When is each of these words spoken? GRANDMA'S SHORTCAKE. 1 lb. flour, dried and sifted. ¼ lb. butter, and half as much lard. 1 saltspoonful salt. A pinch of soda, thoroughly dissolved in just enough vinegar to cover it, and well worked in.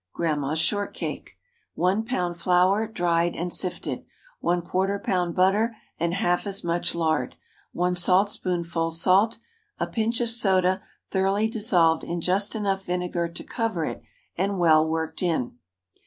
GRANDMA'S 0.15 0.57
SHORTCAKE. 0.57 1.35
1 1.75 2.03
lb. 2.05 2.35
flour, 2.35 2.87
dried 2.87 3.35
and 3.35 3.53
sifted. 3.53 4.03
¼ 4.43 4.63
lb. 4.71 5.35
butter, 5.35 5.75
and 5.99 6.15
half 6.15 6.47
as 6.47 6.63
much 6.63 6.95
lard. 6.95 7.35
1 7.73 7.93
saltspoonful 7.93 8.89
salt. 8.89 9.37
A 9.79 9.85
pinch 9.85 10.19
of 10.19 10.31
soda, 10.31 10.81
thoroughly 11.11 11.47
dissolved 11.47 12.03
in 12.03 12.19
just 12.19 12.55
enough 12.55 12.83
vinegar 12.85 13.27
to 13.27 13.43
cover 13.43 13.85
it, 13.85 14.01
and 14.35 14.57
well 14.57 14.89
worked 14.89 15.21
in. 15.21 15.59